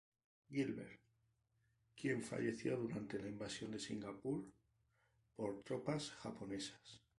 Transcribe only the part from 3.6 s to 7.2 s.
de Singapur por tropas japonesas.